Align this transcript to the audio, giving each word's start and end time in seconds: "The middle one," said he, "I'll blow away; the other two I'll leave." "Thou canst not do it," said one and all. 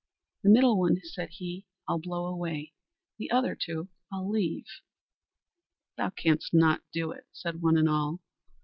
"The 0.41 0.49
middle 0.49 0.79
one," 0.79 0.99
said 1.03 1.29
he, 1.29 1.67
"I'll 1.87 1.99
blow 1.99 2.25
away; 2.25 2.73
the 3.19 3.29
other 3.29 3.53
two 3.55 3.89
I'll 4.11 4.27
leave." 4.27 4.65
"Thou 5.95 6.09
canst 6.09 6.55
not 6.55 6.81
do 6.91 7.11
it," 7.11 7.27
said 7.33 7.61
one 7.61 7.77
and 7.77 7.87
all. 7.87 8.19